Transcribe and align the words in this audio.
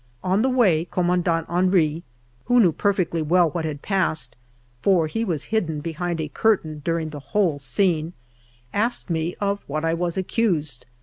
On 0.23 0.41
the 0.41 0.49
way, 0.49 0.85
Commandant 0.85 1.47
Henry, 1.47 2.01
who 2.45 2.59
knew 2.59 2.71
perfectly 2.71 3.21
well 3.21 3.51
what 3.51 3.65
had 3.65 3.83
passed, 3.83 4.35
for 4.81 5.05
he 5.05 5.23
was 5.23 5.43
hidden 5.53 5.79
behind 5.79 6.19
a 6.19 6.27
curtain 6.27 6.81
during 6.83 7.11
the 7.11 7.19
whole 7.19 7.59
scene, 7.59 8.13
asked 8.73 9.11
me 9.11 9.35
of 9.39 9.61
what 9.67 9.85
I 9.85 9.93
was 9.93 10.17
accused. 10.17 10.87